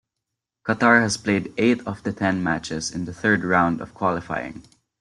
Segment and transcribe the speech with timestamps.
[0.65, 4.63] Qatar has played eight of the ten matches in the third round of qualifying.